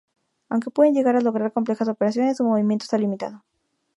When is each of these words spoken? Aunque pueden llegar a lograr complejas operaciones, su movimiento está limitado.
Aunque 0.49 0.71
pueden 0.71 0.95
llegar 0.95 1.15
a 1.15 1.21
lograr 1.21 1.53
complejas 1.53 1.87
operaciones, 1.87 2.37
su 2.37 2.43
movimiento 2.43 2.85
está 2.85 2.97
limitado. 2.97 3.43